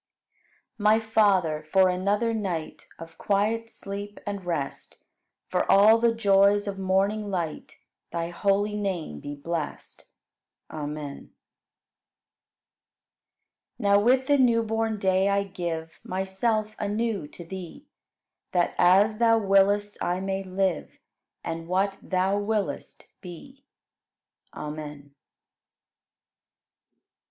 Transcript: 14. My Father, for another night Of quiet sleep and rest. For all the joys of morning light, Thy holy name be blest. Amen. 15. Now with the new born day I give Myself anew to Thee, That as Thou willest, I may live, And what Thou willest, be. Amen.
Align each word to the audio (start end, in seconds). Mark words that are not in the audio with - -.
14. 0.79 0.83
My 0.83 0.99
Father, 0.99 1.61
for 1.61 1.87
another 1.87 2.33
night 2.33 2.87
Of 2.97 3.19
quiet 3.19 3.69
sleep 3.69 4.19
and 4.25 4.43
rest. 4.43 5.03
For 5.47 5.71
all 5.71 5.99
the 5.99 6.11
joys 6.11 6.65
of 6.67 6.79
morning 6.79 7.29
light, 7.29 7.75
Thy 8.11 8.29
holy 8.31 8.75
name 8.75 9.19
be 9.19 9.35
blest. 9.35 10.05
Amen. 10.71 11.33
15. 13.77 13.77
Now 13.77 13.99
with 13.99 14.25
the 14.25 14.39
new 14.39 14.63
born 14.63 14.97
day 14.97 15.29
I 15.29 15.43
give 15.43 15.99
Myself 16.03 16.75
anew 16.79 17.27
to 17.27 17.45
Thee, 17.45 17.85
That 18.53 18.73
as 18.79 19.19
Thou 19.19 19.37
willest, 19.37 20.01
I 20.01 20.19
may 20.19 20.43
live, 20.43 20.97
And 21.43 21.67
what 21.67 21.99
Thou 22.01 22.39
willest, 22.39 23.05
be. 23.21 23.63
Amen. 24.55 25.13